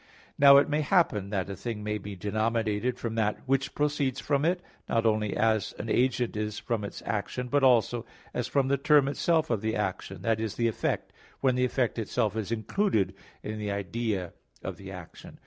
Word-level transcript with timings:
Now 0.39 0.57
it 0.57 0.67
may 0.67 0.81
happen 0.81 1.29
that 1.29 1.47
a 1.47 1.55
thing 1.55 1.83
may 1.83 1.99
be 1.99 2.15
denominated 2.15 2.97
from 2.97 3.13
that 3.13 3.37
which 3.45 3.75
proceeds 3.75 4.19
from 4.19 4.45
it, 4.45 4.63
not 4.89 5.05
only 5.05 5.37
as 5.37 5.75
an 5.77 5.89
agent 5.89 6.35
is 6.35 6.57
from 6.57 6.83
its 6.83 7.03
action, 7.05 7.49
but 7.49 7.63
also 7.63 8.03
as 8.33 8.47
from 8.47 8.67
the 8.67 8.77
term 8.77 9.07
itself 9.07 9.51
of 9.51 9.61
the 9.61 9.75
action 9.75 10.23
that 10.23 10.39
is, 10.39 10.55
the 10.55 10.67
effect, 10.67 11.13
when 11.41 11.53
the 11.53 11.65
effect 11.65 11.99
itself 11.99 12.35
is 12.35 12.51
included 12.51 13.13
in 13.43 13.59
the 13.59 13.69
idea 13.69 14.33
of 14.63 14.77
the 14.77 14.91
action. 14.91 15.37